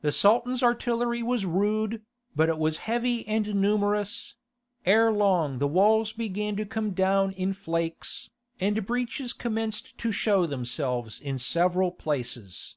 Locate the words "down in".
6.92-7.52